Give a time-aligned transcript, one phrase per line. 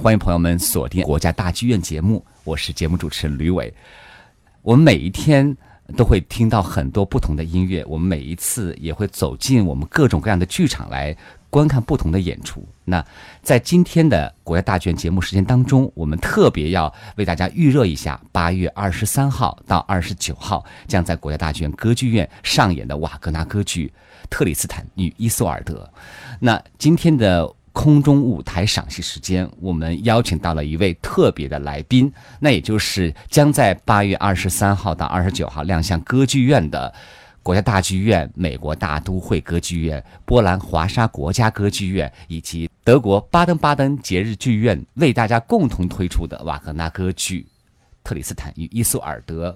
[0.00, 3.74] 欢迎朋友们锁定国家大剧院节目，我是节目主持人吕伟。
[4.62, 5.56] 我们每一天
[5.96, 11.16] 都会听到很多不同的音乐，我们每一次也会走进我们各种各样的剧场来
[11.50, 12.64] 观看不同的演出。
[12.84, 13.04] 那
[13.42, 23.92] 在今天的国家大剧院节目时间当中，我们特别要为大家预热一下八月二十三号到二十九号将在国家大剧院歌剧院上演的瓦格纳歌剧
[24.30, 25.90] 《特里斯坦与伊索尔德》。
[26.38, 36.92] 那今天的空中舞台赏析时间，我们邀请到了一位特别的来宾，那也就是将在八月二十三号到二十九号亮相歌剧院的
[37.40, 47.42] 国家大剧院、美国大都会歌剧院、波兰华沙国家歌剧院以及德国巴登巴登节日剧院为大家共同推出的瓦格纳歌剧
[48.02, 49.52] 《特里斯坦与伊索尔德》，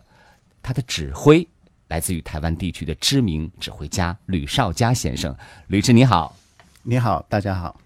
[0.63, 1.45] 他的指挥
[1.89, 5.37] 来自于台湾地区的知名指挥家吕绍嘉先生。
[5.67, 6.37] 吕志你好，
[6.85, 7.82] 你好，大家好。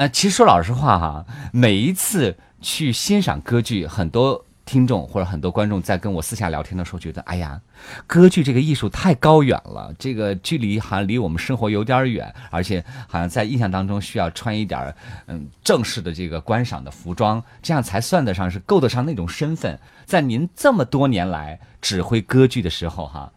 [0.00, 7.60] 呃，其实说老实话哈，每一次去欣赏歌剧，很多听众或者很多观众在跟我私下聊天的时候，觉得哎呀，
[8.06, 14.94] 歌剧这个艺术太高远了，这个距离好像离我们生活有点远，而且好像在印象当中需要穿一点
[15.26, 19.78] 嗯正式的这个观赏的服装，这样才算得上是够得上那种身份。
[20.06, 23.30] 在您这么多年来指挥歌剧的时候哈，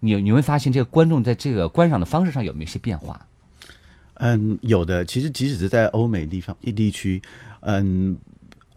[0.00, 3.18] 你你会发现这个观众在这个观赏的方式上有没有一些变化？
[4.18, 5.04] 嗯，有的。
[5.04, 7.20] 其实，即使是在欧美地方一地区，
[7.60, 8.16] 嗯。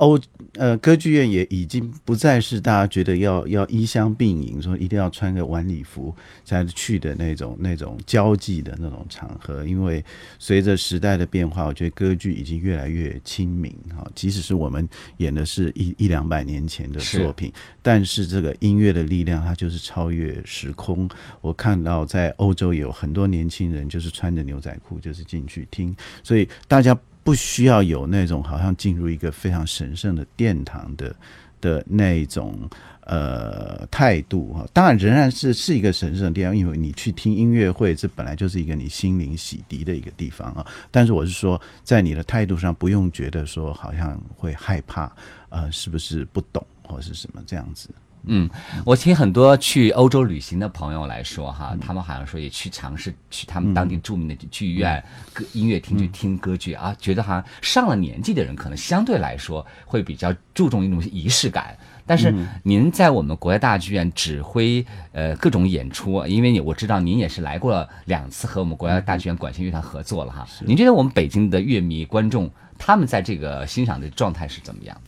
[0.02, 0.20] 欧
[0.56, 9.64] 呃，歌剧院也已经不再是大家觉得要要衣香鬓影，说一定要穿个晚礼服才去的那种那种交际的那种场合。
[9.66, 10.04] 因为
[10.40, 14.06] 随着时代的变化，我觉得歌剧已经越来越亲民哈。
[14.16, 21.08] 即使是我们演的是一一两百年前的作品，但是这个音乐的力量它就是超越时空。
[21.42, 26.98] 我看到在欧洲有很多年轻人就是穿着牛仔裤就是进去听，所以大家。
[27.24, 31.16] 不需要有那种好像进入一个非常神圣的殿堂的
[31.60, 32.68] 的那种
[33.02, 40.66] 呃态度哈，当然仍然是是一个神圣的地方，因为你去听音乐会，这本来就是一个你心灵洗涤的一个地方啊。
[40.90, 45.12] 但是我是说，在你的态度上，不用觉得说好像会害怕，
[45.50, 47.90] 呃，是不是不懂或是什么这样子。
[48.26, 48.50] 嗯，
[48.86, 61.76] 我听很多去欧洲旅行的朋友来说哈，他们好像说也去尝试去他们当地著名的剧院、歌音乐厅去听歌剧啊，觉得好像上了年纪的人可能相对来说会比较注重一种仪式感。
[62.06, 62.34] 但是
[62.64, 70.46] 您在我们国家大剧院指挥呃各种演出，因为我知道您也是来过两次和我们国家大剧院管弦乐团合作了哈。
[70.66, 75.00] 您觉得我们北京的乐迷观众他们在这个欣赏的状态是怎么样？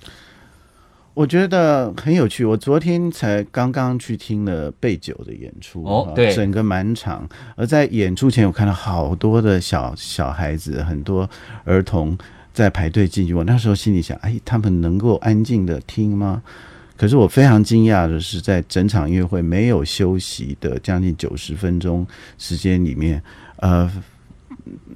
[1.14, 2.44] 我觉得很有趣。
[2.44, 7.30] 我昨天才刚刚去听了贝九的演出，哦，对，整个满场。
[7.56, 11.30] 而在演出前，我看到好多的小小孩子，很多
[11.66, 12.18] 儿童
[12.52, 13.34] 在排队进去。
[13.34, 16.42] 我那时候心里想，哎，他们能够安静的听吗？
[16.98, 22.08] 可是我非常惊讶的是，在整场音乐会没有休息的将近九十分钟
[22.38, 23.22] 时间里面，
[23.58, 23.92] 呃。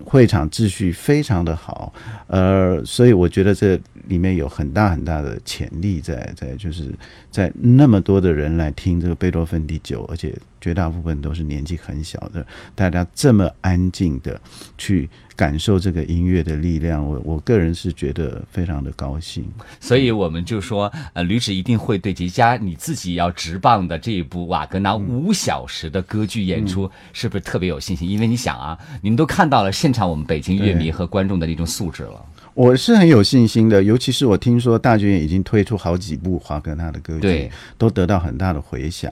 [0.03, 1.93] 会场秩序非常的好，
[2.27, 6.93] 呃，所以我觉得这里面有很大很大的潜力在在，就是
[7.29, 10.33] 在那么多的人来听这个贝多芬第九，而且。
[10.59, 14.41] 绝大部分都是年纪很小的，大家这么安静的
[14.75, 19.45] 去感受这个音乐的力量，我我个人是觉得非常的高兴。
[19.79, 28.09] 所以我们就说，呃，吕子一定会对吉佳你自己要直棒的这一部瓦格纳五小时的歌剧演出，是不是特别有信心？
[28.09, 32.25] 因为你想啊，你们都看到了现场我们北京乐迷和观众的那种素质了。
[32.57, 37.47] 我是很有信心的，尤其是我听说大剧院已经推出好几部华格纳的歌剧，
[37.77, 39.11] 都得到很大的回响。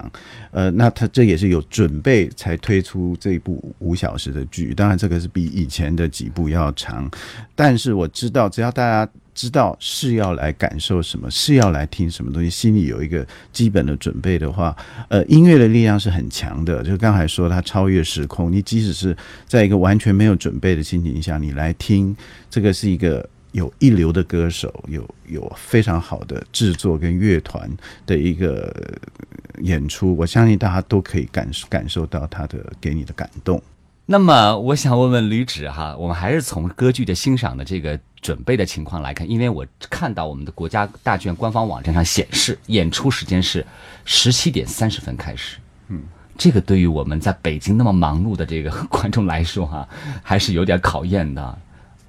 [0.49, 7.07] 呃，那他这也是有准备才推出这一部五小时的剧，当然这个是比以前的几部要长。
[7.53, 13.23] 但是我知道，只要大家知道是要来感受什么，是要来听什么东西，心里有一个
[13.53, 14.75] 基本的准备的话，
[15.07, 16.81] 呃，音乐的力量是很强的。
[16.81, 18.51] 就刚才说，它超越时空。
[18.51, 19.15] 你即使是
[19.47, 22.17] 在一个完全没有准备的心情下，你来听，
[22.49, 23.29] 这个是一个。
[23.55, 27.71] 有一流的歌手，有有非常好的制作跟乐团
[28.05, 28.69] 的一个
[29.61, 33.61] 演出，我相信大家都可以感感受到他的给你的感动。
[34.05, 43.65] 那么，我想问问吕芷哈，我们还是从歌剧的欣赏的这个准备的情况来看，因为我看到我们的国家大剧院官方网站上显示，演出时间是
[44.03, 45.57] 十七点三十分开始。
[45.87, 46.03] 嗯，
[46.37, 49.87] 这个对于我们在北京那么忙碌的这个观众来说哈，
[50.21, 51.57] 还是有点考验的。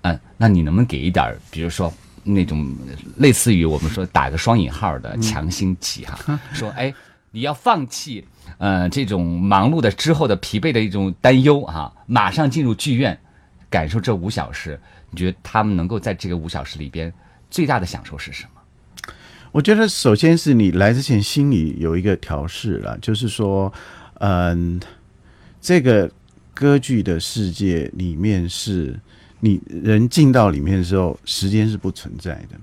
[0.07, 1.93] 嗯，那你能不能给一点，比如说
[2.23, 2.73] 那种
[3.17, 6.39] 类似于我们说打个双引号的强心剂哈？
[6.55, 6.95] 说哎，
[7.31, 8.25] 你要放弃
[8.59, 13.19] 呃这种忙碌的之后的疲惫的一种担忧哈，马上进入剧院，
[13.69, 14.79] 感受这五小时。
[15.11, 17.13] 你觉得他们能够在这个五小时里边
[17.51, 19.13] 最大的享受是什么？
[19.53, 23.73] 我觉得首先是你来之前心里有一个调试了，就是说，
[24.15, 24.81] 嗯，
[25.61, 26.11] 这个
[26.53, 28.99] 歌剧的世界里面是
[29.47, 32.59] 你人进到里面的时候，时间是不存在的。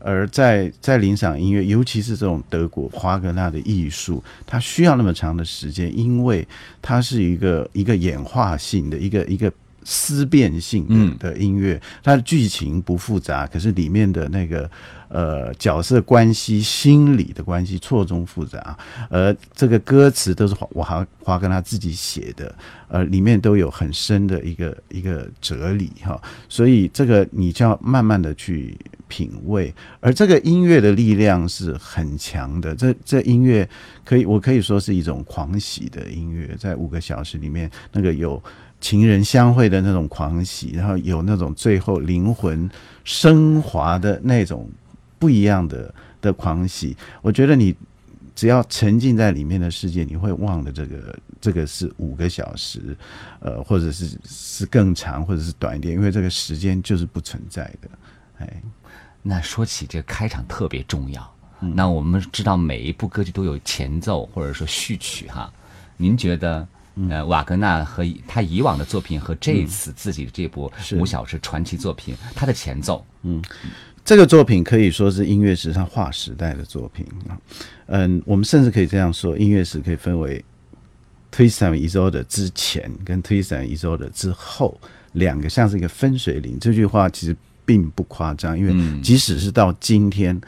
[0.00, 6.46] 而在在领赏音乐，尤其是这种德国华格纳的艺术，它需要那么长的时间，因为
[6.80, 9.52] 它是一个一个演化性的一个一个
[9.90, 10.86] 思辨性
[11.18, 14.70] 的的音乐，它的剧情不复杂，可是里面的那个。
[15.10, 18.76] 呃，角色关系、心理的关系错综复杂，
[19.08, 22.54] 而这个歌词都是华华华跟他自己写的，
[22.88, 28.76] 呃，里面都有很深的一个一个哲理哈，所以这个你就要慢慢的去
[29.08, 33.66] 品味，而这个音乐的力量是很强的，这这音乐
[34.04, 38.42] 可以我可以说是一种狂喜的音乐，在五个小时里面，那个有
[38.80, 42.70] 情人相会的那种狂喜，然后有那种最后灵魂
[43.04, 44.68] 升华的那种。
[45.20, 47.74] 不一样的的狂喜，我觉得你
[48.36, 52.96] 只要沉浸在里面的世界，你会忘了这个这个是五个小时，
[53.40, 57.90] 呃，或者是是更长，或者是短一点，因为这个时间就是不存在的。
[58.38, 58.62] 哎，
[59.24, 65.52] 那说起这个开场特别重要，那我们知道每一部歌剧都有前奏或者说序曲哈，
[65.96, 66.64] 您觉得
[67.08, 73.42] 呃瓦格纳和他以往的作品和这次自己的这部五小时传奇作品，他的前奏，嗯。
[74.04, 77.36] 这个作品可以说是音乐史上划时代的作品啊，
[77.86, 80.42] 嗯，我们甚至可以这样说，音乐史可以分为
[81.30, 84.80] Tristan Isolde 之前跟 Tristan Isolde 之后
[85.12, 86.58] 两个，像是一个分水岭。
[86.58, 87.36] 这句话其实
[87.66, 90.40] 并不夸张，因为即使是到今天。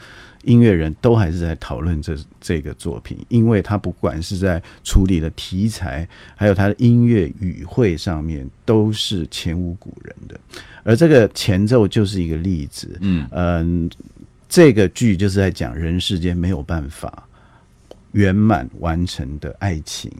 [0.43, 10.39] 音乐人都还是在讨论这这个作品，因为他不管是在处理的题材，还有他的音乐语汇上面，都是前无古人的。
[10.83, 13.89] 而这个前奏就是一个例子，嗯嗯，
[14.49, 17.27] 这个剧就是在讲人世间没有办法
[18.13, 20.11] 圆满完成的爱情。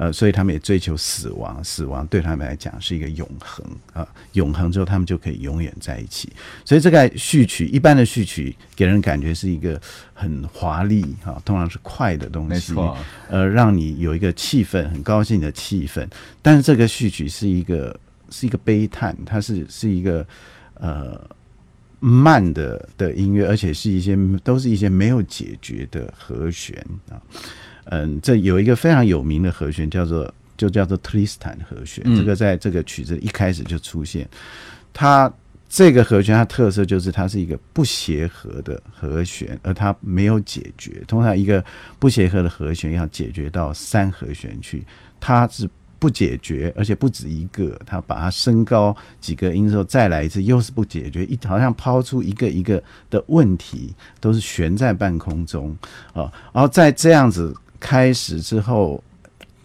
[0.00, 3.62] 呃，所以他们也追求死亡，死亡对他们来讲是一个永恒
[3.92, 6.32] 啊，永恒之后他们就可以永远在一起。
[6.64, 9.78] 所以这个序曲，一般的序曲给人感觉是一个
[10.14, 12.74] 很华丽哈，通常是快的东西，
[13.28, 16.08] 呃，让你有一个气氛，很高兴的气氛。
[16.40, 17.94] 但是这个序曲是一个
[18.30, 20.26] 是一个悲叹，它是是一个
[20.76, 21.20] 呃
[21.98, 27.20] 慢的的音乐，而且是一些都是一些没有解决的和弦啊。
[27.92, 32.04] 嗯，这有一个非常有名的和弦，叫做就叫做特里斯坦和弦。
[32.16, 34.28] 这个在这个曲子一开始就出现。
[34.92, 35.32] 它
[35.68, 41.02] 这个和弦它特色就是它是一个不协和的和弦，而它没有解决。
[41.08, 41.64] 通常一个
[41.98, 44.84] 不协和的和弦要解决到三和弦去，
[45.18, 47.76] 它是不解决，而且不止一个。
[47.84, 55.76] 它把它升高几个音之后再来一次，又是不解决，一好像抛出一个一个的问题，都是悬在半空中
[56.12, 56.30] 啊。
[56.52, 57.52] 然后在这样子。
[57.80, 59.02] 开始之后，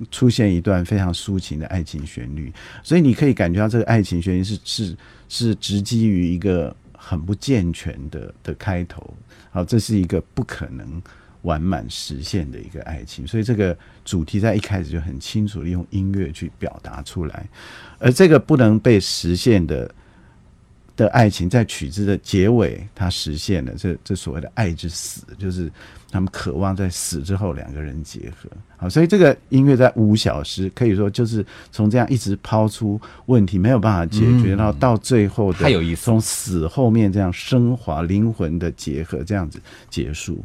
[0.10, 2.52] 出现一段非常抒情的爱情旋律，
[2.82, 4.98] 所以你可以感觉到这个爱情旋律是是
[5.30, 9.14] 是直击于一个很不健全的的开头。
[9.52, 11.02] 好，这是一个不可能
[11.44, 17.48] 完满实现的一个爱情，所以这个主题在一开始就很清楚的用音乐去表达出来，
[18.00, 19.94] 而这个不能被实现的。
[20.96, 25.72] 的爱情在曲子的结尾，它实现了这这所谓的爱之死，就是
[26.10, 28.50] 他们渴望在死之后两个人结合。
[28.78, 39.60] 好，所以这个音乐在五小时可以说就是从这样一直抛出问题没有办法解决，然后到最后的太有意思，从死后面这样升华灵魂的结合，这样子
[39.90, 40.44] 结束。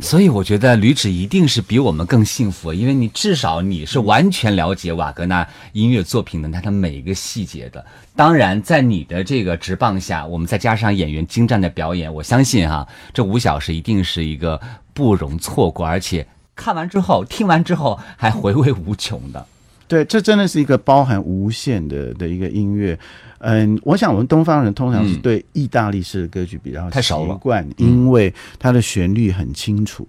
[0.00, 7.84] 所以我觉得吕芷一定是比我们更幸福，因为你至少你是完全了解瓦格纳音乐作品的它的每一个细节的。
[8.16, 14.60] 当然，在你的这个直棒下，我们再加上演员精湛的表演，我相信哈，这五小时一定是一个
[14.92, 19.46] 不容错过，而且看完之后、听完之后还回味无穷的。
[19.86, 22.98] 对，这真的是一个包含无限的的一个音乐。
[23.46, 30.08] 嗯，我想我们东方人通常是对意大利式的歌曲比较习惯，因为它的旋律很清楚，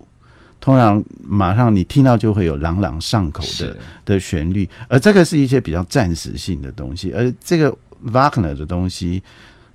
[0.62, 3.76] 通常马上你听到就会有朗朗上口的
[4.06, 9.22] 的旋律，而这个是一些比较暂时性的东西，而这个 Wagner 的东西，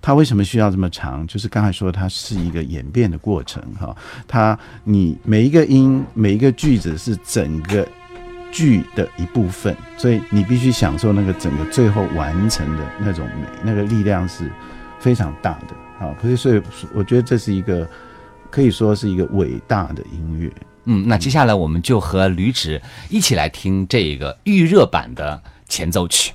[0.01, 1.27] 它为什么需要这么长？
[1.27, 3.95] 就是刚才说它是一个演变的过程哈，
[4.27, 7.87] 它你每一个音每一个句子是整个。
[8.53, 14.51] 剧的一部分，所以你必须享受那个整个最后完成的那种美，那个力量是
[14.99, 16.15] 非常大的啊！
[16.21, 16.63] 所以，所以
[16.95, 17.89] 我觉得这是一个
[18.51, 20.51] 可以说是一个伟大的音乐。
[20.85, 26.33] 嗯，那接下来我们就和吕芷一起来听这个预热版的前奏曲。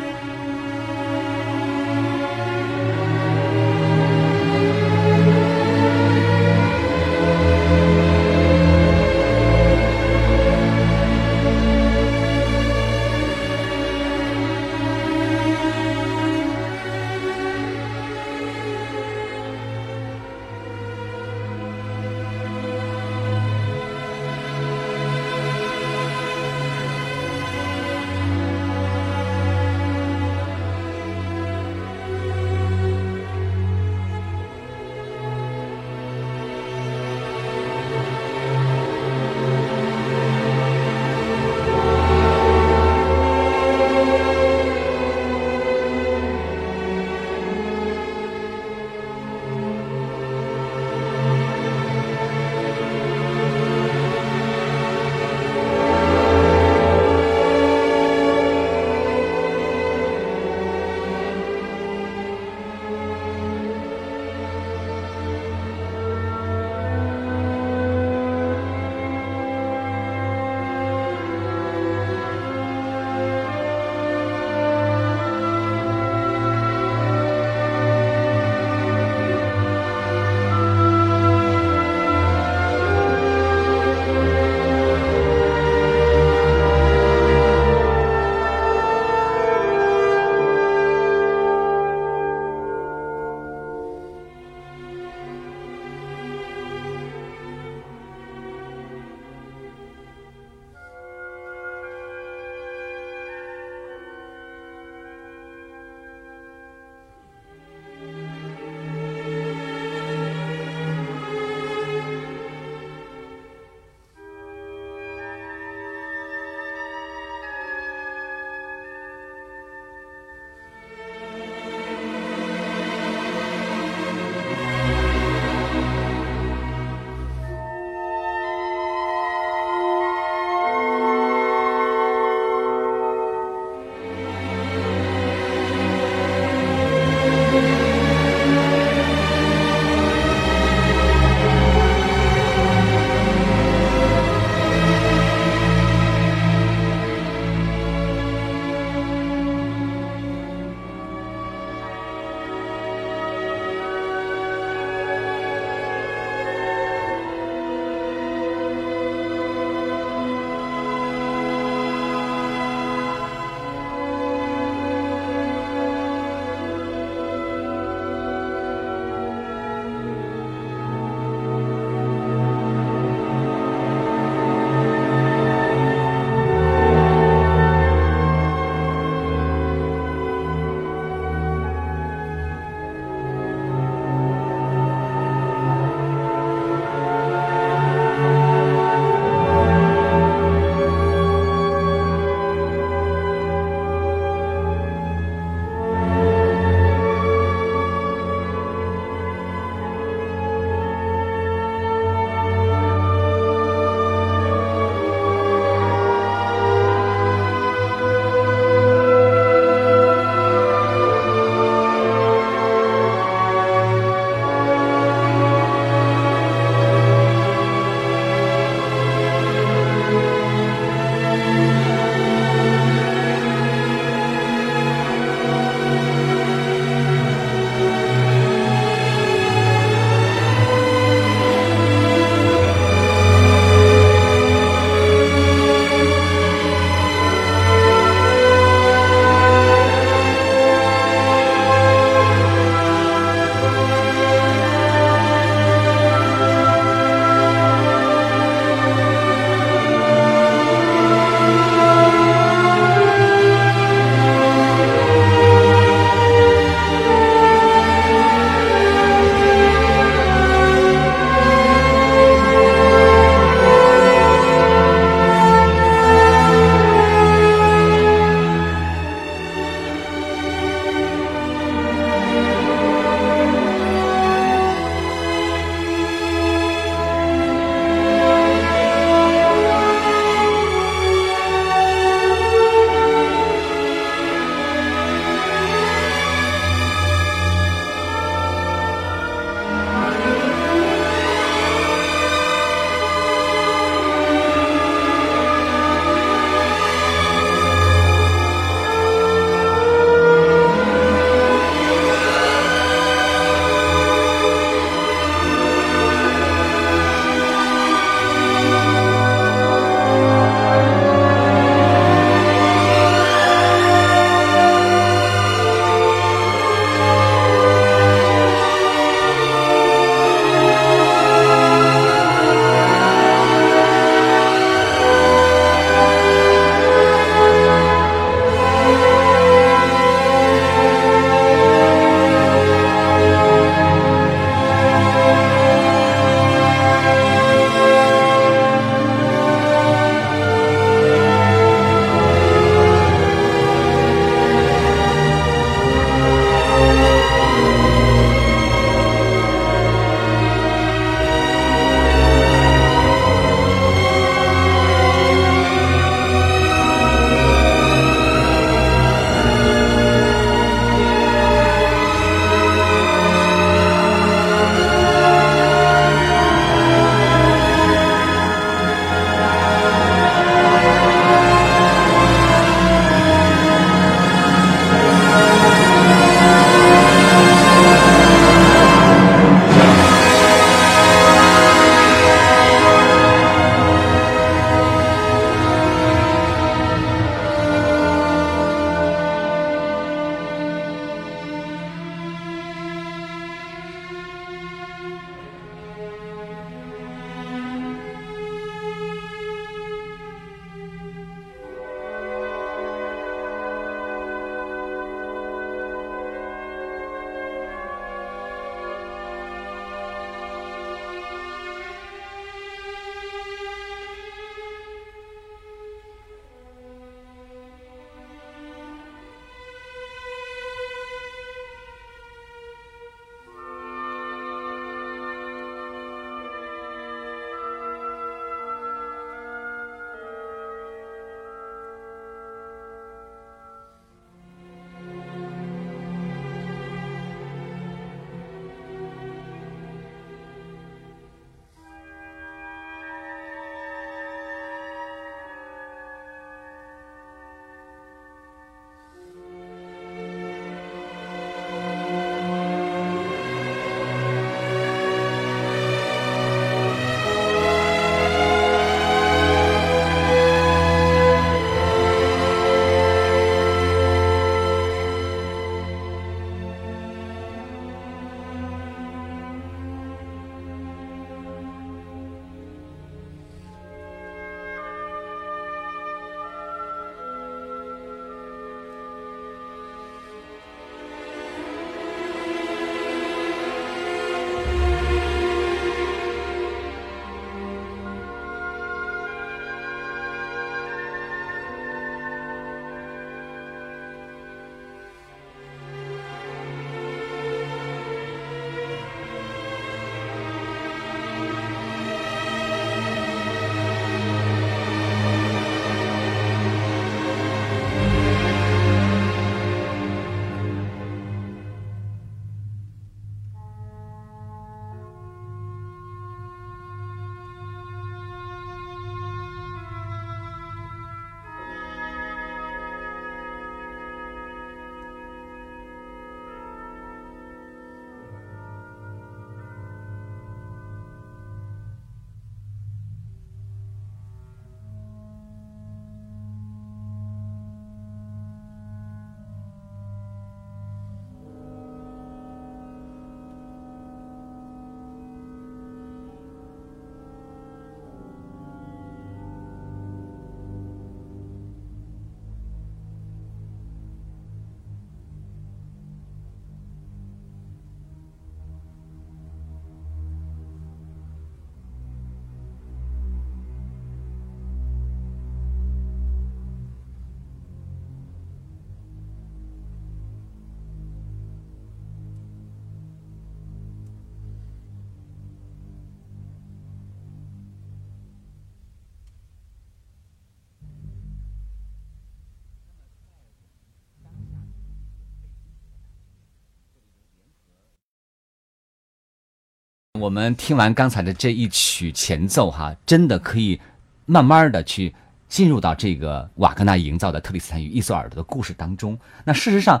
[590.20, 593.80] 我们听完刚才的这一曲前奏，哈，真的可以
[594.26, 595.14] 慢慢的去
[595.48, 599.18] 进入到这个瓦格纳营造的《特里斯坦与伊索尔德》的故事当中。
[599.44, 600.00] 那事实上。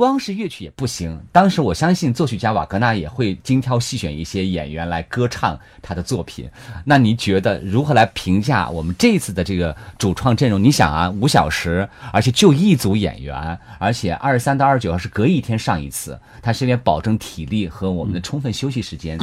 [0.00, 1.20] 光是乐曲也不行。
[1.30, 6.48] 当时我相信作曲家瓦格纳也会精挑细选一些演员来歌唱他的作品。
[6.86, 10.64] 那你觉得如何来评价我们这次的这个主创阵容？
[10.64, 19.18] 你想啊，五小时，而且就一组演员，而且二十三到二十九号是隔一天上一次，他是因为保证体力和我们的充分休息时间。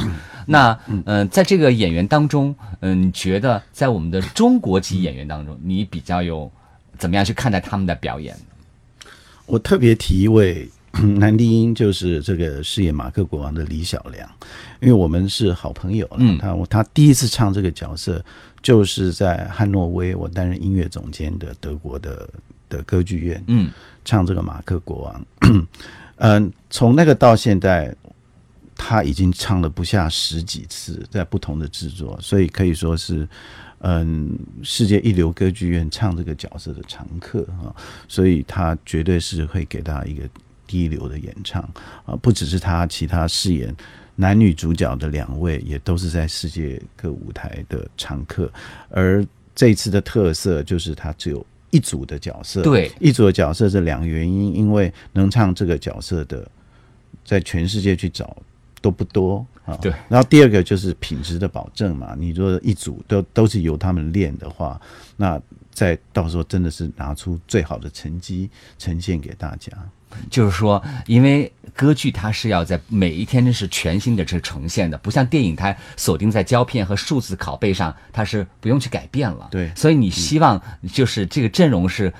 [0.46, 6.48] 那嗯，在这个演员当中，嗯，你觉得在我们的中国籍演员当中，你比较有
[6.96, 8.36] 怎么样去看待他们的表演？
[9.48, 10.68] 我特别提一位
[11.18, 14.28] 男低音，就是这个饰演马克国王的李小良，
[14.80, 16.16] 因为我们是好朋友了。
[16.18, 18.22] 嗯，他我他第一次唱这个角色，
[18.62, 22.28] 就是在汉诺威，我担任音乐总监的德国的
[22.68, 23.70] 的歌剧院，嗯，
[24.04, 25.66] 唱这个马克国王。
[26.16, 27.94] 嗯，从那个到现在，
[28.76, 33.26] 他已经唱了不下十几次，在不同的制作，所以可以说是。
[33.80, 37.74] 嗯，世界一流歌剧院唱这个角色的常客啊，
[38.08, 40.28] 所以他绝对是会给大家一个
[40.66, 41.62] 第一流的演唱
[42.04, 42.16] 啊！
[42.16, 43.74] 不只是他，其他饰演
[44.16, 48.50] 男女主角的两位也都是在世界各舞台的常客。
[48.90, 56.48] 而这次的特色就是他只有一组的角色，对，一组的角色是两个原因，因为能唱这个角色的，
[57.24, 58.36] 在全世界去找。
[58.80, 59.92] 都不多啊，对。
[60.08, 64.80] 然后第二个就是品质的保证嘛，你说一组都都是由他们练的话，
[65.16, 69.70] 那在到时候真的是拿出最好的成绩呈现给大家。
[70.30, 79.48] 就是说，因为歌剧它是要在每一天都是全新的这呈现的，不像电影它锁定在胶片和数字拷贝上，它是不用去改变了。
[79.50, 82.10] 对，所以你希望就是这个阵容是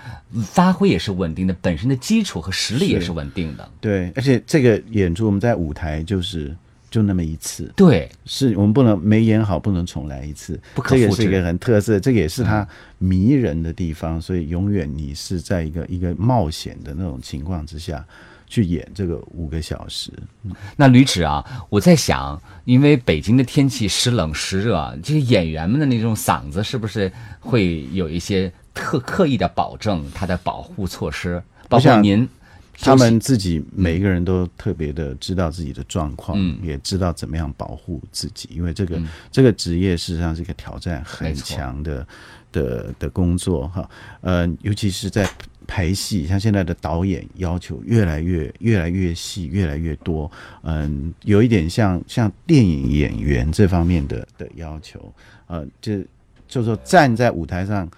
[0.45, 3.67] 发挥也是稳定的，本身的基础和实力也是稳定的。
[3.81, 6.55] 对，而且这个演出我们在舞台就是。
[6.91, 10.59] 就那么一次，对，是我们不能没演好，不能重来一次。
[10.87, 14.19] 这也是一个很特色，这个也是它迷人的地方。
[14.19, 18.03] 所以永远你是在一个一个冒险的那种情况之下
[18.47, 20.11] 去演这个五个小时。
[20.77, 31.43] 那吕芷啊，我在想，因为北京的天气时冷时热，这些演员们的那种嗓子是不是会有一些特刻意的保证他的保护措施？
[31.69, 32.27] 包括您。
[32.81, 42.07] 他们自己每一个人都特别的知道自己的状况，也知道怎么样保护自己，因为这个这个职业事实上是一个挑战很强的
[42.53, 43.91] 的的工作哈。
[44.21, 45.29] 呃，尤其是在
[45.67, 50.31] 排戏，像现在的导演要求越来越越来越细，越来越多。
[50.63, 55.13] 嗯，有一点像像电影演员这方面的的要求，
[55.49, 56.01] 呃，就
[56.47, 57.89] 就说站在舞台上。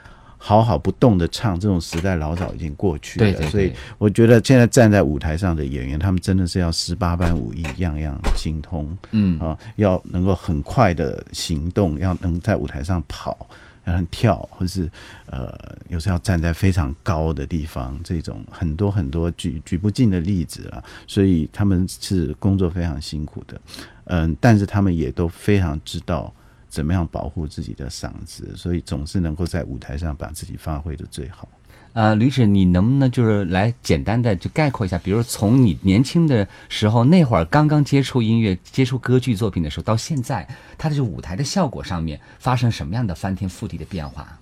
[0.42, 3.50] 好好不动的唱，这种时代老早已经过去了。
[3.50, 8.96] 所以我觉得现在站在舞台上的演员，他们真的是要十八般武艺，样样精通。
[9.10, 13.46] 嗯啊，要能够很快的行动，要能在舞台上跑，
[13.84, 14.90] 然后跳，或是
[15.26, 15.54] 呃，
[15.90, 20.82] 有时候要站在非常高的地方，这种很多很多举举不尽的例子啊。
[21.06, 23.60] 所以他们是工作非常辛苦的，
[24.04, 26.32] 嗯，但是他们也都非常知道。
[26.70, 28.54] 怎么样保护自己的嗓子？
[28.56, 31.46] 所以总是能够在舞台上把自己发挥的最好。
[31.92, 34.96] 呃，吕指，你能不能就是来简单的就概括一下？
[34.98, 44.38] 比如从你年轻的时候那会儿刚刚接触音乐、接触歌剧作品的时候，到现在，它的这舞台的效果上面发生什么样的翻天覆地的变化？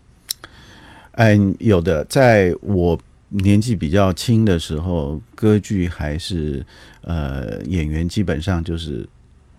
[1.12, 6.64] 嗯，有的，在我年纪比较轻的时候，歌剧还是
[7.01, 9.09] 呃演员基本上就是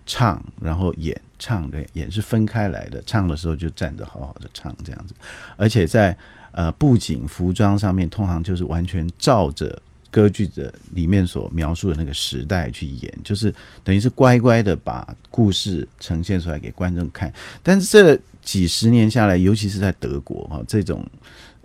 [0.06, 1.20] 唱，然后演。
[1.40, 5.14] 唱的也是分开来的，唱的时候就站着好好的唱这样子，
[5.56, 6.16] 而且在
[6.52, 17.32] 呃布景服装上面，通常就是完全照着歌剧的里面所描述的那个时代去演，就是等于是乖乖的把故事呈现出来给观众看。
[17.62, 21.04] 但是这几十年下来，尤其是在德国哈，这种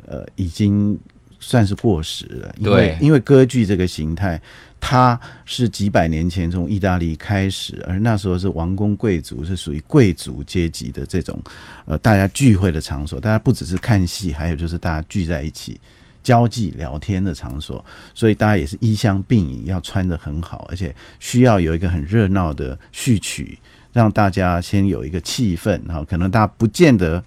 [0.06, 0.98] 呃已经
[1.40, 4.42] 算是过时了，因为因为歌剧这个形态。
[4.88, 11.42] 它是几百年前从意大利开始，而那时候是王公贵族，是属于贵族阶级的这种
[11.86, 13.20] 呃大家聚会的场所。
[13.20, 15.80] 大家不只是看戏，还有就是大家聚在一起
[16.22, 17.84] 交际聊天的场所。
[18.14, 23.58] 所以大家也是衣香鬓影，要穿的很好，而且需要有一个很热闹的序曲，
[23.92, 25.82] 让大家先有一个气氛。
[25.88, 27.24] 哈可能大家不见得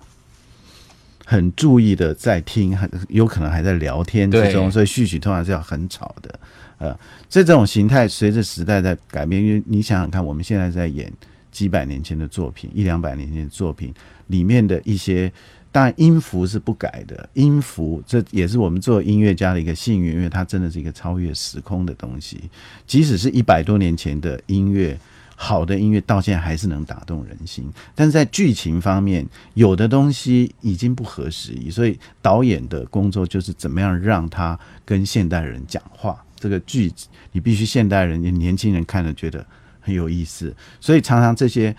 [1.31, 6.41] 很注意的在听，很有可能还在聊天之中，所以序曲通常是要很吵的。
[6.79, 11.13] 呃，这种形态随着时代在改变，因为你想想看，我们现在在演
[11.53, 13.93] 几百年前的作品，一两百年前的作品
[14.29, 15.31] 里面的一些，
[15.71, 22.41] 当然音符是不改的，音符这也是我们做音乐家的一个幸运，因为它真的是一个超越时空的东西。
[22.87, 24.99] 即使是一百多年前的音乐，
[25.41, 27.71] 好的音乐到现在还是能打动人心。
[27.95, 29.25] 但是在剧情方面，
[29.55, 36.21] 有的东西已经不合时宜，所以导演的工作就是怎么样让他跟现代人讲话。
[36.41, 36.93] 这个剧
[37.31, 39.47] 你必须现代人、年轻人看了觉得
[39.81, 41.75] 很有意思，所以常常这些。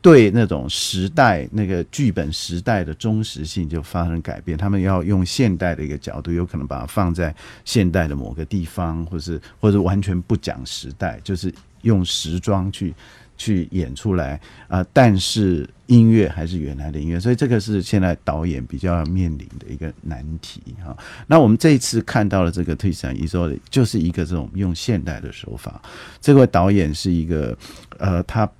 [0.00, 12.94] 对那种时代那个剧本时代的忠实性就发生改变，他们要用现代的一个角度，有可能把它放在现代的某个地方，或是或者完全不讲时代，就是用时装去
[13.36, 14.84] 去演出来啊。
[14.92, 20.96] 但是音乐还是原来的音乐，所以这个是现在导演比较要面临的一个难题哈。
[21.26, 25.80] 那我们这一次看到了这个《退散一说》，就是一个这种用现代的手法。
[26.20, 27.56] 这位导演是一个
[27.98, 28.50] 呃，他。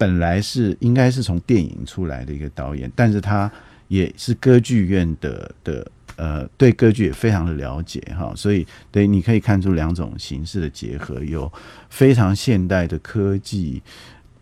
[0.00, 3.50] 本来是应该是从电影出来的一个导演，但是他
[3.88, 11.50] 也是歌剧院的的呃，对歌剧也非常的了解哈，所以对你可以看出两种形式的结合，有
[11.88, 13.80] 非常现代的科技，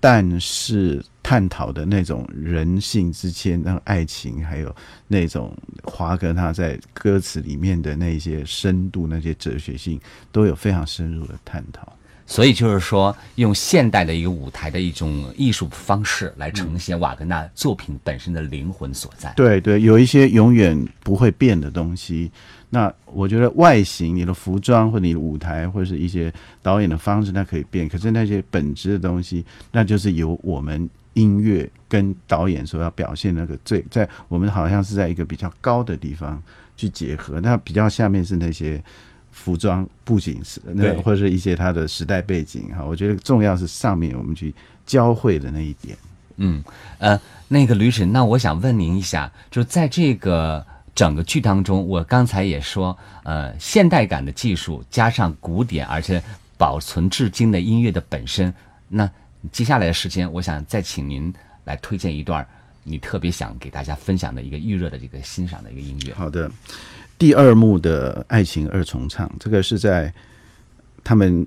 [0.00, 4.74] 但是探讨的那种人性之间那种爱情，还有
[5.06, 10.00] 那种华格他在歌词里面的那些深度、那些哲学性，
[10.32, 11.95] 都有非常深入的探讨。
[12.26, 19.32] 所以就是说，用现代的一个舞台的一种艺术方式来呈现瓦格纳作品本身的灵魂所在。
[19.36, 22.30] 对对，有一些永远不会变的东西。
[22.68, 27.88] 那我觉得外形、你的服装或者你的舞台或者是一些导演的方式，它可以变。
[27.88, 36.42] 可是那些本质的东西，那就是由我们音乐跟导演所要表现那个最在我们好像是在一个比较高的地方
[36.76, 37.40] 去结合。
[37.40, 38.82] 那比较下面是那些。
[39.36, 44.52] 服装布景是那或者是一些它的时代背景哈，我觉得重要是上面我们去
[44.86, 45.96] 交汇的那一点。
[46.38, 46.64] 嗯
[46.98, 56.20] 呃，那个吕婶，那我想问您一下，就在这个整个剧当中，我刚才也说，呃，现代感的技术加上古典而且
[56.56, 58.52] 保存至今的音乐的本身，
[58.88, 59.08] 那
[59.52, 61.32] 接下来的时间，我想再请您
[61.64, 62.44] 来推荐一段
[62.82, 66.14] 你特别想给大家分享的一个预热的这个欣赏的一个音乐。
[66.14, 66.50] 好的。
[67.18, 70.12] 第二幕的爱情二重唱，这个是在
[71.02, 71.46] 他们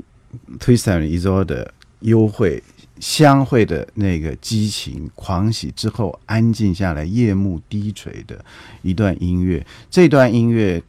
[0.60, 2.64] Twister 一周的幽会
[3.00, 8.44] 相会的那个激情狂喜之后，安静下来，夜幕低垂的
[8.82, 9.66] 一段音乐。
[9.90, 10.82] 这段音乐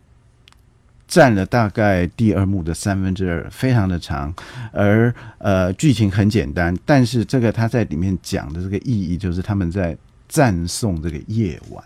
[1.06, 4.34] 占了大概第二幕的三分之二，非常的长。
[4.72, 9.96] 而呃，剧情很简单，但是这个他在里面讲的这个意义，就是他们在
[10.28, 11.84] 赞颂这个夜晚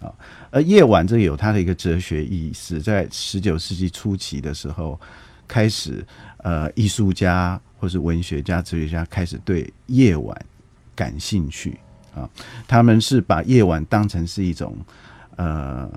[0.00, 0.10] 啊。
[0.50, 5.00] 而夜晚这有它的一个哲学意思，在十九世纪初期的时候，
[5.46, 6.04] 开始
[6.38, 10.36] 呃，艺术家或是文学家、哲学家开始对夜晚
[10.94, 11.78] 感兴趣
[12.14, 12.28] 啊。
[12.66, 14.76] 他们是把夜晚当成是一种
[15.36, 15.88] 呃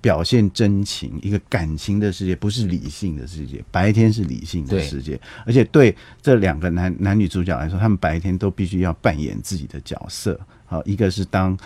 [0.00, 3.64] 表现真情、一个感情的世界，不是理性的世界。
[3.70, 10.38] 白天是理性的世界，而且对这两个男男女主角来说，他们白天都必须要扮演自己的角色。
[10.66, 11.56] 好，一个是当。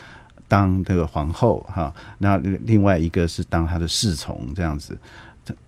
[0.52, 4.98] 当这个皇后哈，那另外一个是当她的侍从这样子，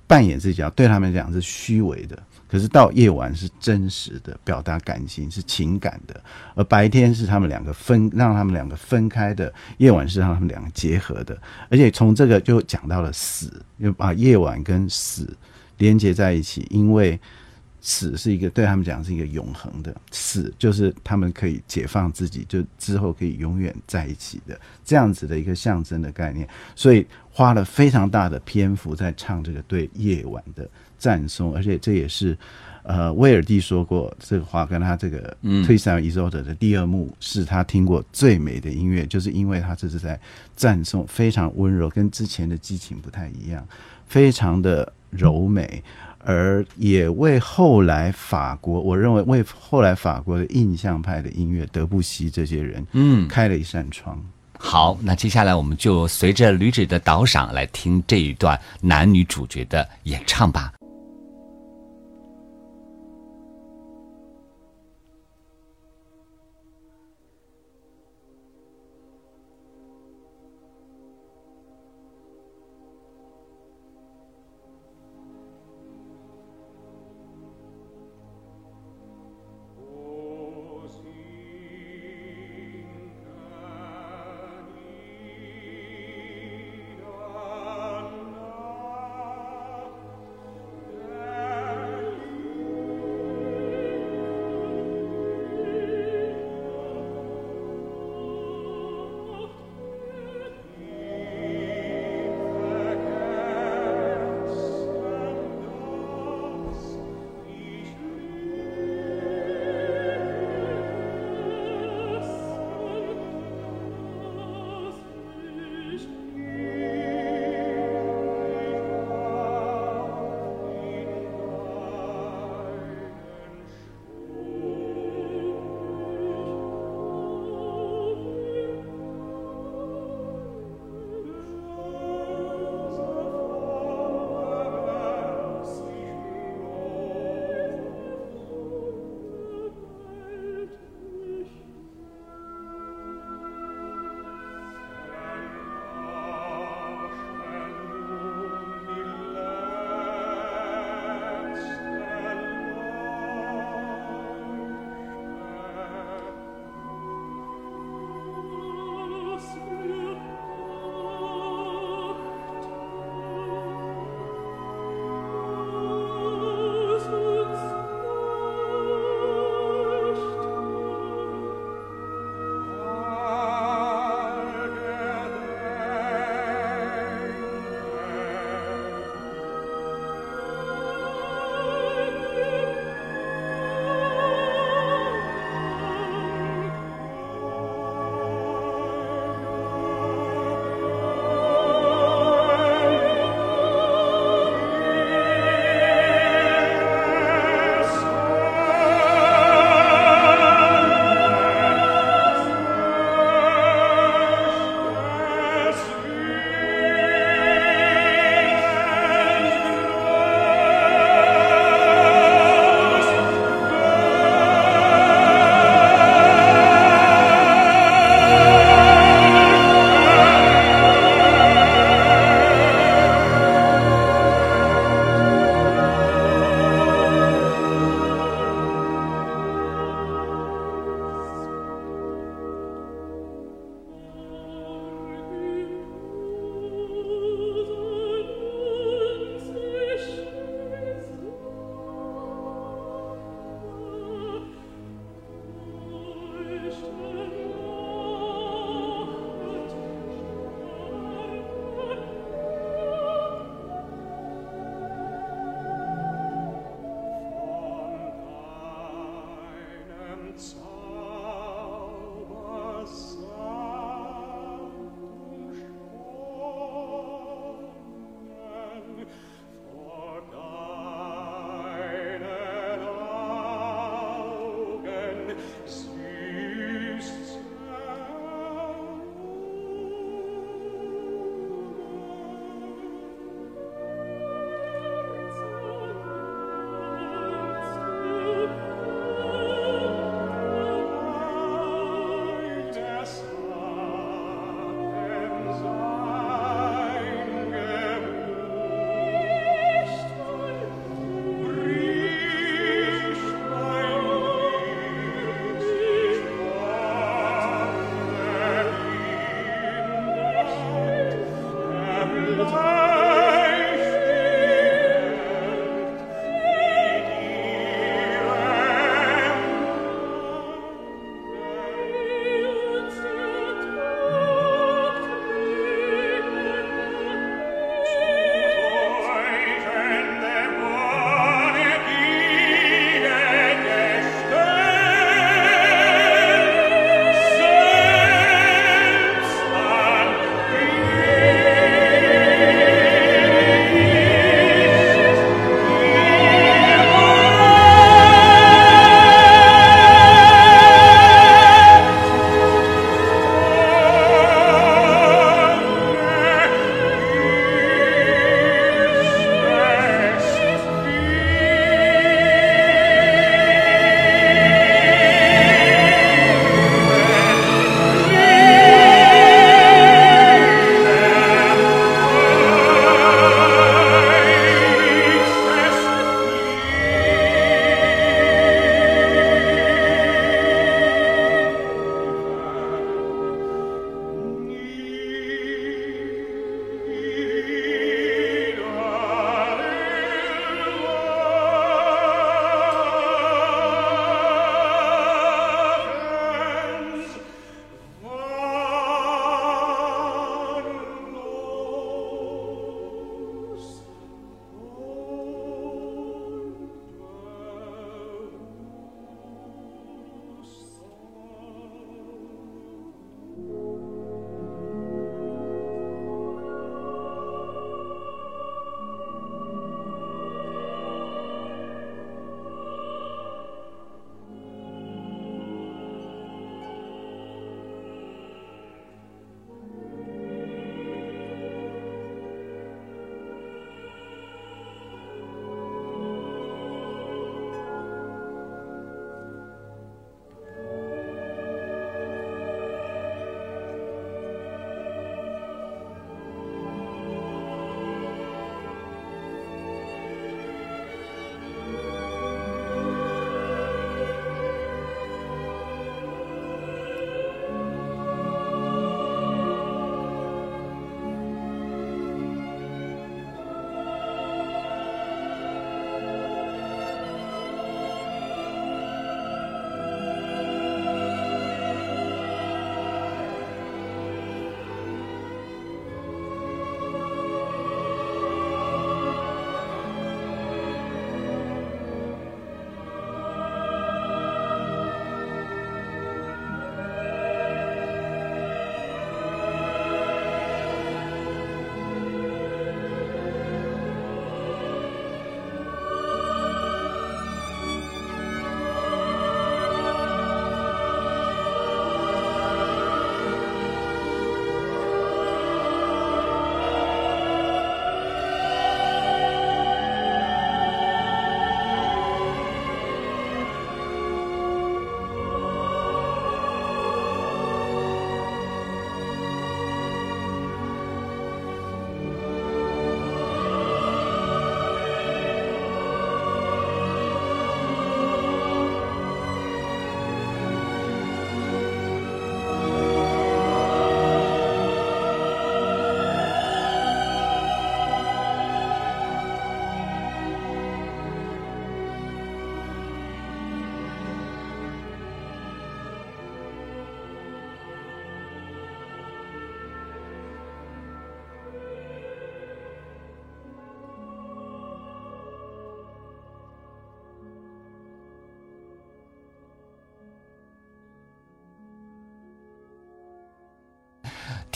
[0.07, 6.21] 扮演这角对他们讲是虚伪的，可是到夜晚是真实的，表达感情是情感的，
[6.55, 11.35] 而白天是他们两个分让他们两个分开的，夜晚是让他们两个结合的，
[11.71, 15.35] 而且从这个就讲到了死，又把夜晚跟死
[15.79, 17.19] 连接在一起，因为。
[17.87, 26.49] 死是一个对他们讲是一个永恒的死，就是他们可以解放自己，就之后可以永远在一起的这样子的一个象征的概念。
[26.75, 30.67] 所以花了非常大的篇幅在唱这个对夜晚的
[30.97, 32.35] 赞颂，而且这也是
[32.85, 40.19] 呃威尔蒂说过这个话，跟他这个《推散伊索德》的第二幕是他听过最美的音乐，就是因为他这是在
[40.57, 43.63] 赞颂非常温柔，跟之前的激情不太一样，
[44.09, 45.85] 非常的柔美。
[46.25, 54.19] 而也为后来法国，我认为为后来法国的印象派的音乐，德布西这些人，嗯，开了一扇窗。
[54.59, 60.73] 好，那接下来我们就随着吕芷的导赏来听这一段男女主角的演唱吧。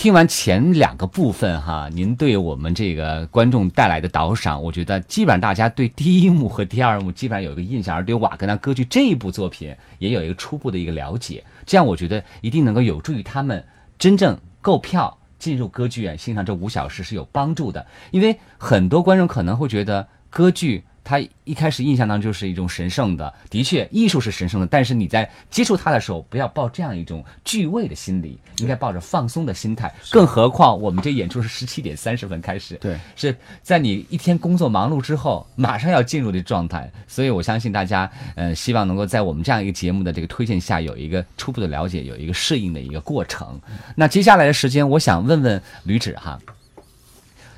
[0.08, 11.44] 听完前两个部分哈，您对我们这个观众带来的导赏，我觉得基本上大家对第一幕和第二幕基本上有一个印象，而对瓦格纳歌剧这一部作品也有一个初步的一个了解。
[11.66, 13.62] 这样我觉得一定能够有助于他们
[13.98, 17.86] 真正购票进入歌剧院欣赏这五小时是有帮助的。
[18.10, 20.84] 因为很多观众可能会觉得歌剧。
[21.04, 24.66] 他一开始印象当中就是一种神圣的，的确，艺术是神圣的。
[24.66, 29.92] 但是你在接触它的时候，不要抱这样一种惧畏的心理，应该抱着放松的心态。
[30.10, 36.90] 更何况我们这演出是十七点三十分开始，对，是在你一天工作忙碌之后，马上要进入的状态。
[37.06, 43.58] 所以我相信大家，嗯，希望能够在我们这样一个节目的这个推荐下，有一个初步的了解，有一个适应的一个过程。
[43.96, 46.38] 那接下来的时间，我想问问吕芷哈。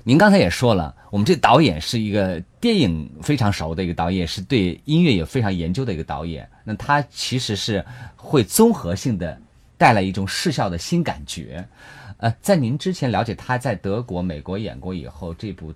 [0.02, 6.48] 您刚才也说了，我们这导演是一个电影非常熟的一个导演，是对音乐也非常研究的一个导演。
[6.64, 7.84] 那他其实是
[8.16, 9.38] 会综合性的
[9.76, 11.68] 带来一种视效的新感觉。
[12.16, 15.72] 呃，在您之前了解他在德国、美国演过以后，这部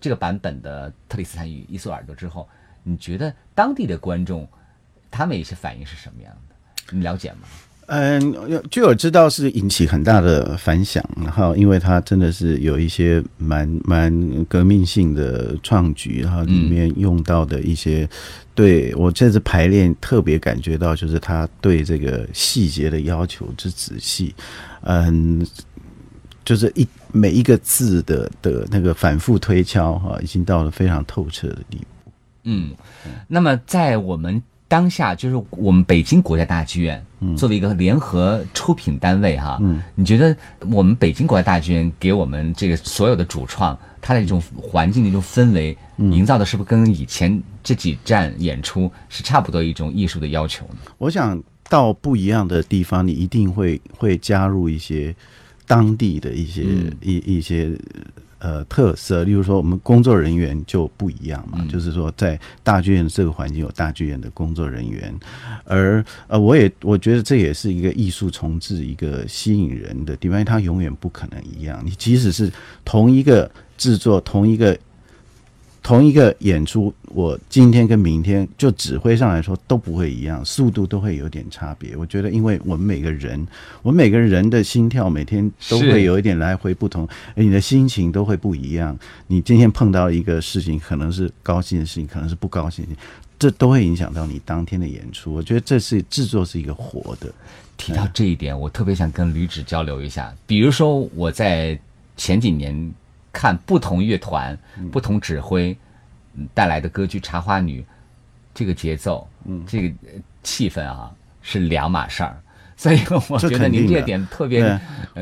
[0.00, 2.48] 这个版本的《特里斯坦与伊索尔德》之后，
[2.82, 4.48] 你觉得当地的观众
[5.10, 6.56] 他们一些反应是什么样的？
[6.96, 7.40] 你了解吗？
[7.92, 18.08] 嗯，据我知道是引起很大的反响，然后因为它真的是有一些蛮蛮革命性的创举，然后里面用到的一些，
[18.54, 24.32] 对我这次排练特别感觉到，就是他对这个细节的要求之仔细，
[24.82, 25.44] 嗯，
[26.44, 32.12] 就是一每一个字的的那个反复推敲哈，已经到了非常透彻的地步。
[32.44, 32.70] 嗯，
[33.26, 34.40] 那么在我们。
[34.70, 37.04] 当下就是我们北京国家大剧院
[37.36, 39.60] 作为一个联合出品单位哈，
[39.94, 40.36] 你觉得
[40.70, 50.78] 我们北京国家大剧院给我们这个所有的主创，它的一种环境的一种氛围，营造的是不是跟以前这几站演出是差不多一种艺术的要求呢？
[50.98, 55.14] 我想到不一样的地方，你一定会会加入一些
[55.66, 56.64] 当地的一些
[57.02, 57.76] 一一些。
[58.40, 65.14] 呃，特色，例如说，我们工作人员就不一样嘛，就是说，在大剧院这个环境有大剧院的工作人员，
[65.64, 72.50] 而呃，我也我觉得这也是一个艺术重置一个吸引人的地方，因为它永远不可能一样，你即使是
[72.84, 74.76] 同一个制作，同一个。
[75.82, 81.96] 同一个演出，我今天跟明天就指挥上来说都不会一样，速度都会有点差别。
[81.96, 83.44] 我觉得，因为我们每个人，
[83.82, 88.96] 我们每个人的心跳每天都会有一点来回不同，而你的心情都会不一样。
[89.26, 93.04] 你今天碰到一个事情，可能是高兴的事情，可能是不高兴的事情，
[93.38, 95.32] 这都会影响到你当天的演出。
[95.32, 97.32] 我觉得这是制作是一个活的。
[97.78, 100.32] 提到这一点，我特别想跟吕芷交流一下。
[100.46, 101.76] 比如说，我在
[102.18, 102.94] 前几年。
[103.32, 104.58] 看不同乐团、
[104.90, 105.76] 不同指挥
[106.54, 107.80] 带来的歌剧《茶花女》，
[108.54, 109.28] 这个节奏、
[109.66, 109.94] 这个
[110.42, 111.10] 气氛啊，
[111.42, 112.36] 是两码事儿。
[112.80, 114.62] 所以我觉得您这点特别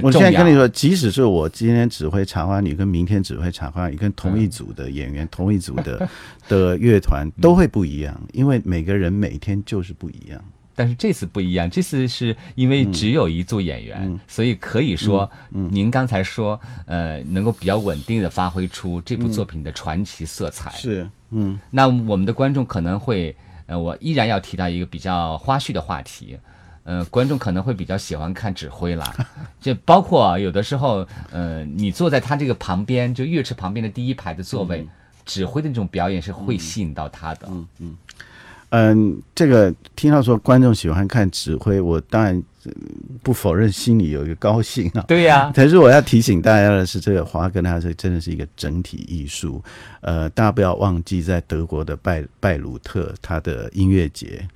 [0.00, 6.08] 我现在跟你说，即使是我今天指挥《茶花女》，跟明天指挥《茶花女》，跟同一组的演员、同一组的
[6.48, 10.40] 的乐团都会不一样，因为每个人每天就是不一样。
[10.78, 20.70] 但是这次不一样，这次是因为只有一组演员，所以可以说，您刚才说，呃，能够比较稳定的发挥出这部作品的传奇色彩。
[20.70, 23.34] 是，嗯，那我们的观众可能会，
[23.66, 26.38] 呃，我依然要提到一个比较花絮的话题，
[26.84, 29.12] 呃，观众可能会比较喜欢看指挥啦，
[29.60, 34.86] 就包括有的时候，呃，你坐在他这个旁边，就乐池旁边的第一排的座位，
[35.26, 37.48] 指挥的那种表演是会吸引到他的。
[37.50, 37.66] 嗯嗯。
[37.80, 37.96] 嗯，
[39.34, 42.42] 这个听到说观众喜欢看指挥，我当然
[43.22, 45.00] 不否认，心里有一个高兴啊。
[45.08, 49.62] 对呀， 但是我要提醒大家的是，这个华格纳这真的是一个整体艺术。
[50.02, 54.46] 呃，大家不要忘记，在德国的拜拜鲁特他的音乐节，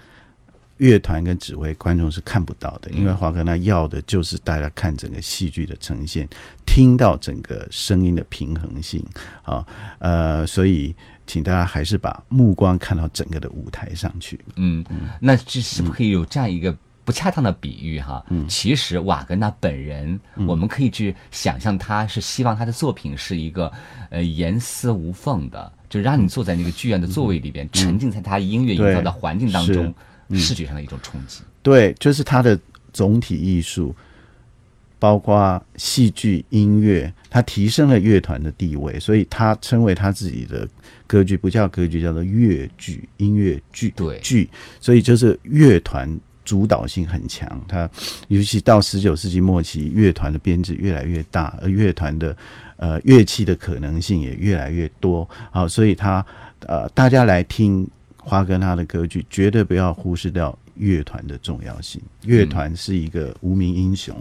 [0.77, 6.29] 乐团跟指挥观众是看不到的，因为华格纳要的就是大家看整个戏剧的呈现，
[6.67, 9.03] 听到整个声音的平衡性
[9.43, 9.67] 啊。
[10.01, 10.95] 呃，所以。
[11.27, 14.39] 请大家还是把目光看到整个的舞台上去。
[14.57, 14.85] 嗯，
[15.21, 18.25] 那这是不是可以有这样一个不恰当的比喻哈？
[18.29, 23.73] 嗯，其实瓦格纳本人，我们可以去想象他是希望他的作品是一个
[24.11, 29.95] 呃严丝无缝的，就让你坐在那个剧院的座位里边，沉浸在他音乐营造的环境当中，
[30.33, 31.43] 视觉上的一种冲击。
[31.63, 32.59] 对，就是他的
[32.93, 33.95] 总体艺术。
[35.03, 40.69] 包括戏剧、音乐，他提升了乐团的地位，所以他称为他自己的
[41.09, 43.93] 歌剧不叫歌剧，叫做乐剧、音乐剧。
[43.97, 44.49] 对剧，
[44.81, 46.09] 所以就是乐团
[46.45, 47.61] 主导性很强。
[47.67, 47.91] 他
[48.29, 52.37] 尤其到十九世纪末期，乐团的编制越来越大，而乐团的
[52.77, 55.29] 呃乐器的可能性也越来越多。
[55.51, 56.25] 好，所以他
[56.61, 57.85] 呃，大家来听
[58.19, 60.57] 华格纳的歌剧，绝对不要忽视掉。
[60.83, 62.03] 乐团的重要性。
[62.25, 64.17] 乐团是一个无名英雄，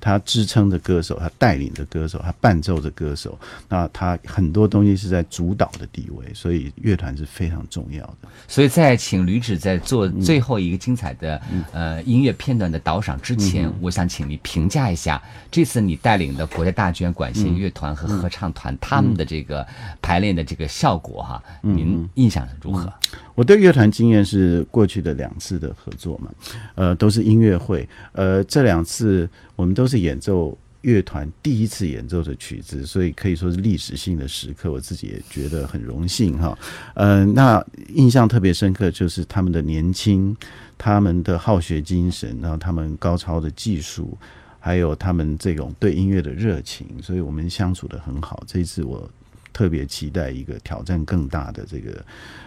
[0.00, 3.36] 他支撑着歌手，他带领着歌手，他伴奏着歌手。
[3.68, 8.28] 那他很多东西是在主导的地位，所以乐团是非常重要的。
[8.46, 11.40] 所以在请吕指在做最后一个精彩的
[11.72, 19.66] 呃音乐片段的导赏之前，我想请你评价一下这次你带领的国家大剧院管弦乐团和合唱团他们的这个
[20.00, 22.92] 排练的这个效果哈，您印象如何？
[23.34, 26.30] 我对乐团经验是过去的两次的合作嘛，
[26.76, 36.56] 呃，都是音乐会，呃，这两次我们都是演奏乐团第一次演奏的曲子，所以可以说是历史性的时刻，我自己也觉得很荣幸哈。
[36.94, 37.64] 呃，那
[37.94, 40.36] 印象特别深刻就是他们的年轻，
[40.78, 44.16] 他们的好学精神，然后他们高超的技术，
[44.60, 48.44] 还有他们这种对音乐的热情，所以我们相处的很好。
[48.46, 49.10] 这一次我
[49.52, 52.04] 特别期待一个挑战更大的这个。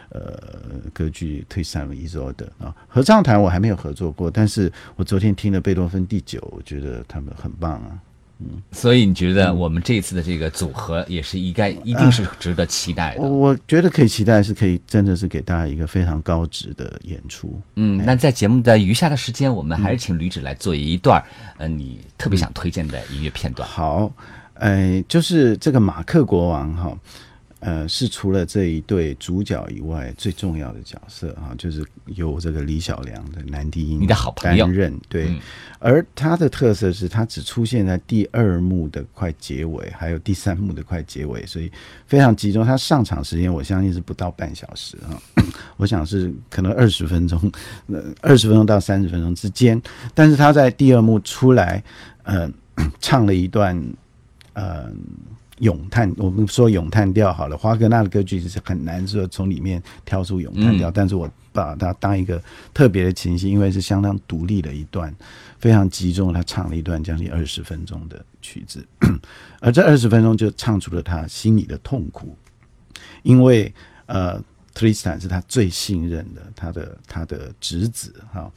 [0.09, 7.99] 呃，歌剧《推三维伊索的啊，合唱团我还没有合作过，但是我昨天听了贝多芬第九，我觉得他们很棒啊。
[8.39, 13.21] 嗯，所以你觉得我们这次的这个组合也是应该一定是值得期待的？
[13.23, 17.59] 我觉得可以期待，是可以真的是给大家一个非常高质的演出。
[17.75, 21.19] 嗯，那在节目的余下的时间，我们还是请吕指来做一段，
[21.57, 23.67] 呃，你特别想推荐的音乐片段。
[23.67, 24.11] 好，
[24.53, 26.97] 哎，就是这个马克国王哈。
[27.67, 35.35] 呃，是除了这一对主角以外最重要的角色啊，就是由这个李小良的男低音你的好朋友担任对，
[35.77, 41.69] 而他的特色是他只出现在第二幕的快结尾，还有第三幕的快结尾，所以
[42.05, 42.65] 非常集中。
[42.65, 45.19] 他上场时间我相信是不到半小时啊，
[45.75, 47.51] 我想是可能二十分钟，
[47.87, 49.81] 呃，二十分钟到三十分钟之间。
[50.13, 51.83] 但是他在第二幕出来，
[52.23, 52.49] 呃，
[53.01, 53.77] 唱了一段，
[54.53, 54.89] 呃。
[55.59, 57.57] 咏叹，我们说咏叹调好了。
[57.57, 62.41] 华格纳的歌剧是很难说从里面挑出咏叹调，但是我把它当一个
[62.73, 65.13] 特别的情形，因为是相当独立的一段，
[65.59, 66.31] 非常集中。
[66.31, 68.85] 他唱了一段将近二十分钟的曲子，
[69.59, 72.37] 而这二十分钟就唱出了他心里的痛苦，
[73.23, 73.73] 因为
[74.05, 74.39] 呃，
[74.75, 78.51] 特里斯坦是他最信任的，他的他的侄子哈，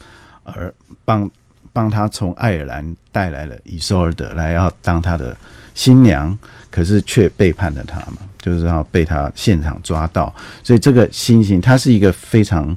[0.45, 0.73] 而
[1.07, 1.31] 帮
[1.73, 5.35] 帮他从爱尔兰带来了伊索尔德来要当他的
[5.75, 6.39] 新娘。
[6.71, 12.77] 可是却背叛了他嘛，就是要被他现场抓到，所以这个心情，他是一个非常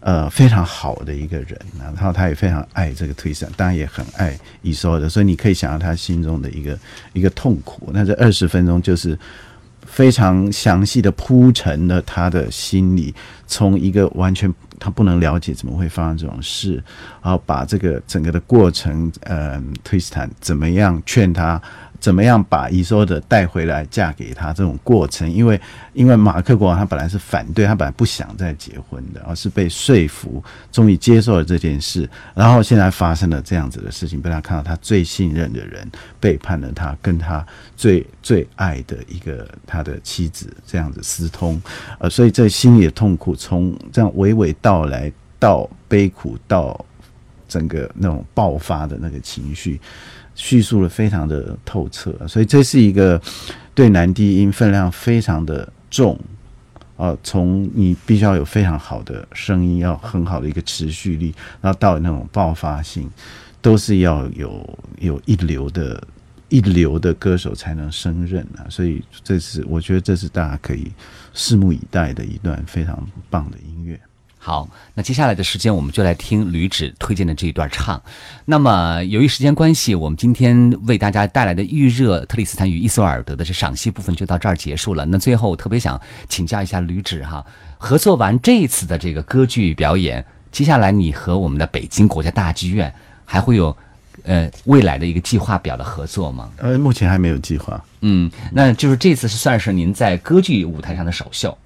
[0.00, 6.78] 呃非常好的一个人，然后他也非常爱这个推山，当然也很爱伊索的，所以你可以想到他心中的一个
[7.12, 7.90] 一个痛苦。
[7.92, 9.18] 那这二十分钟就是
[9.82, 13.14] 非常详细的铺陈了他的心理，
[13.46, 16.82] 从一个完全他不能了解怎么会发生这种事，
[17.22, 21.60] 然后把这个整个的过程，呃，推斯坦怎么样劝他。
[22.04, 24.52] 怎么样把伊索的带回来嫁给他？
[24.52, 25.58] 这种过程，因为
[25.94, 32.06] 因为马克国王他本来是反对，他本来不想再结婚的，而是被说服，终于接受了这件事。
[32.34, 35.90] 然后现在发生了这样子的事情，被他看到他最信任的人
[36.20, 37.42] 背叛了他，跟他
[37.74, 41.58] 最最爱的一个他的妻子这样子私通，
[41.98, 46.78] 呃，所以这心里的痛苦从这样娓娓道来到悲苦到
[47.48, 49.80] 整个那种爆发的那个情绪。
[50.34, 53.20] 叙述的非常的透彻，所以这是一个
[53.74, 56.18] 对男低音分量非常的重
[56.96, 57.16] 啊。
[57.22, 63.08] 从你必须要有非常好的声音，要很好的一个持续力，然后到那种爆发性，
[63.62, 66.02] 都是要有有一流的、
[66.48, 68.66] 一流的歌手才能胜任啊。
[68.68, 70.90] 所以这是我觉得这是大家可以
[71.32, 74.00] 拭目以待的一段非常棒的音乐。
[74.46, 77.98] 好，那接下来的时间我们就来听吕芷推荐的这一段唱。
[78.44, 85.06] 那么由于时间关系，我们今天为大家带来的预热特里斯坦与伊索尔德的这赏析部分就到这儿结束了。
[85.06, 87.42] 那最后我特别想请教一下吕芷哈，
[87.78, 90.22] 合作完这一次的这个歌剧表演，
[90.52, 92.92] 接下来你和我们的北京国家大剧院
[93.24, 93.74] 还会有
[94.24, 96.50] 呃未来的一个计划表的合作吗？
[96.58, 97.82] 呃，目前还没有计划。
[98.02, 101.56] 嗯，那就是这次是算是您在歌剧舞台上的首秀。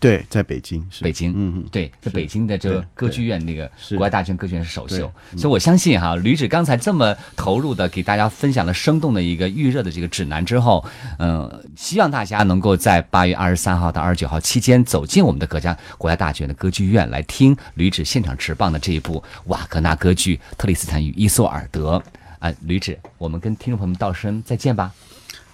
[0.00, 1.04] 对，在北京，是。
[1.04, 10.82] 北京，嗯嗯，对，在北京的这个歌剧院，那个国外大剧院歌剧院是首秀，所以我相信哈，吕指刚才这么投入的给大家分享了生动的一个预热的这个指南之后，
[11.18, 21.98] 嗯，希望大家能够在八月二十三号到二十九号期间走进我们的国家国家大剧院的歌剧院来听吕指现场持棒的这一部瓦格纳歌剧《特里斯坦与伊索尔德》
[22.38, 24.90] 啊，吕指，我们跟听众朋友们道声再见吧。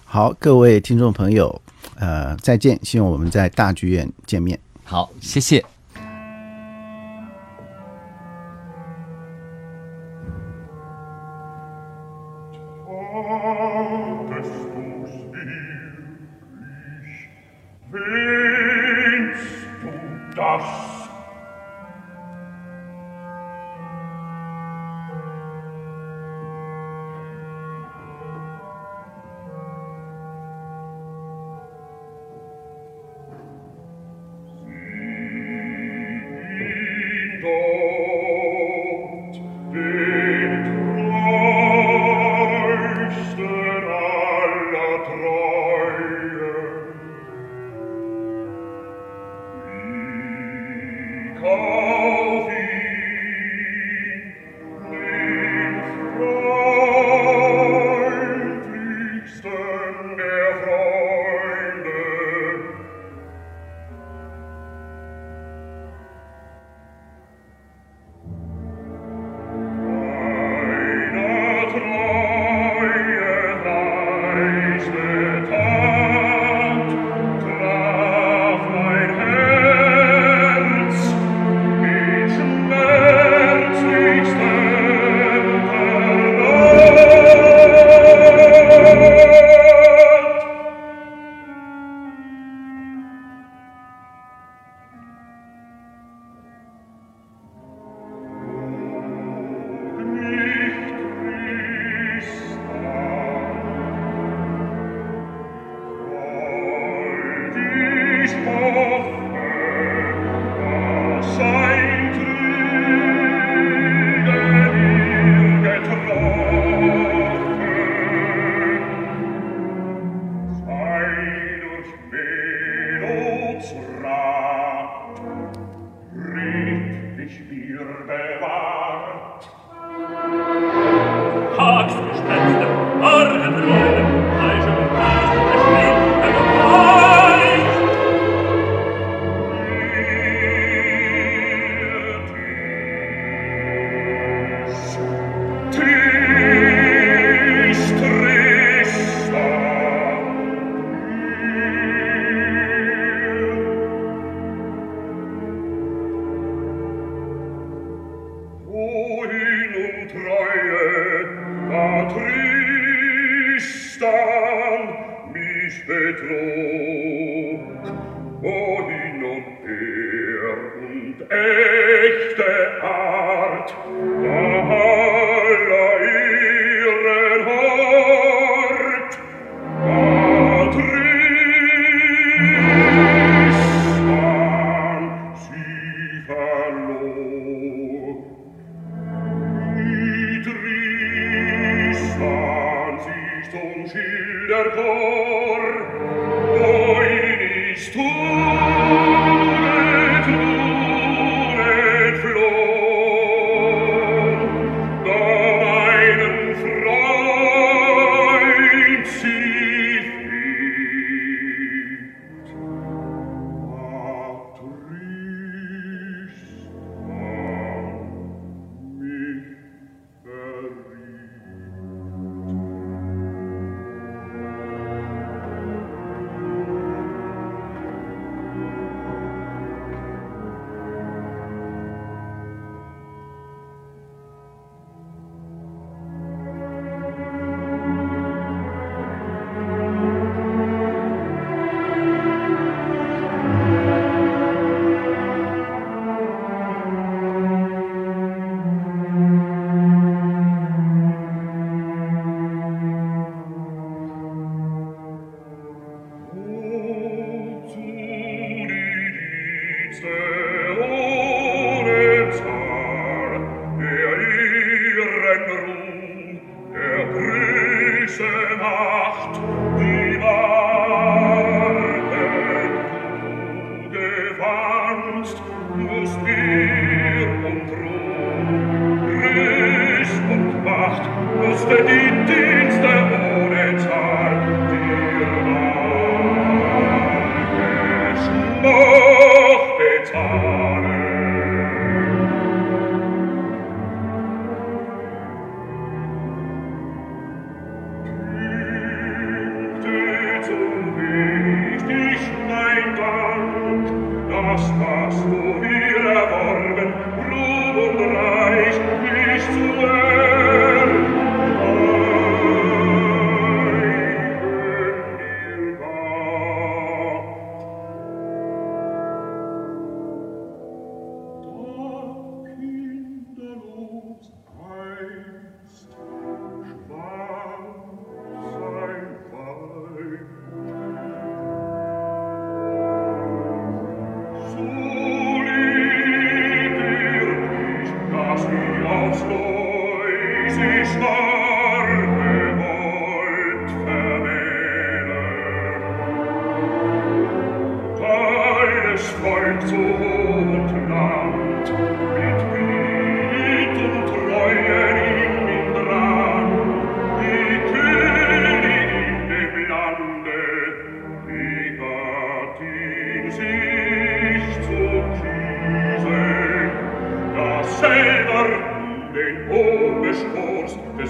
[0.05, 1.61] 好，各位听众朋友。
[1.95, 2.79] 呃，再见！
[2.83, 4.59] 希望我们在大剧院见面。
[4.83, 5.63] 好，谢谢。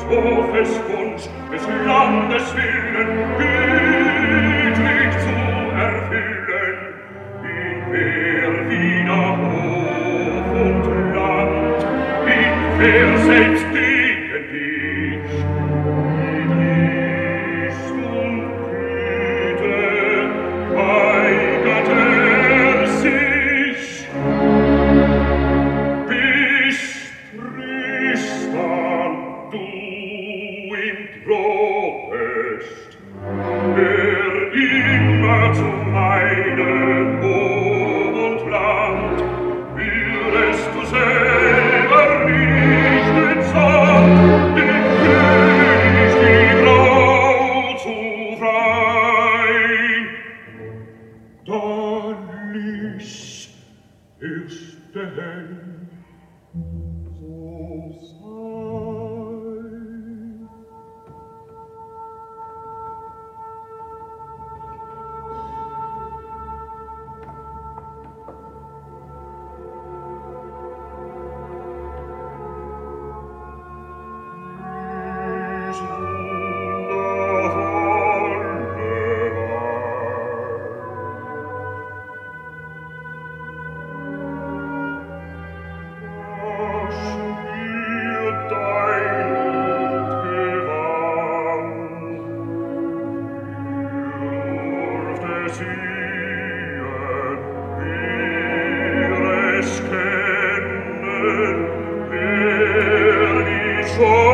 [0.10, 2.87] hohes Wunsch des Landes will.
[103.98, 104.27] show.